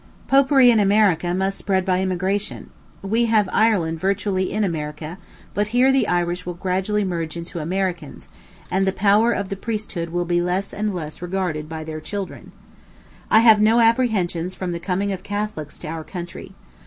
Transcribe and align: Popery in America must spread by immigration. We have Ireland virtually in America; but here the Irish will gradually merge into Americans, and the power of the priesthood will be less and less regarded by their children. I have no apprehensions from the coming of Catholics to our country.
Popery 0.27 0.71
in 0.71 0.79
America 0.79 1.31
must 1.31 1.59
spread 1.59 1.85
by 1.85 2.01
immigration. 2.01 2.71
We 3.03 3.25
have 3.25 3.47
Ireland 3.53 3.99
virtually 3.99 4.51
in 4.51 4.63
America; 4.63 5.19
but 5.53 5.67
here 5.67 5.91
the 5.91 6.07
Irish 6.07 6.43
will 6.43 6.55
gradually 6.55 7.03
merge 7.03 7.37
into 7.37 7.59
Americans, 7.59 8.27
and 8.71 8.87
the 8.87 8.93
power 8.93 9.31
of 9.31 9.49
the 9.49 9.55
priesthood 9.55 10.09
will 10.09 10.25
be 10.25 10.41
less 10.41 10.73
and 10.73 10.91
less 10.95 11.21
regarded 11.21 11.69
by 11.69 11.83
their 11.83 12.01
children. 12.01 12.51
I 13.29 13.41
have 13.41 13.61
no 13.61 13.79
apprehensions 13.79 14.55
from 14.55 14.71
the 14.71 14.79
coming 14.79 15.11
of 15.11 15.21
Catholics 15.21 15.77
to 15.77 15.87
our 15.89 16.03
country. 16.03 16.55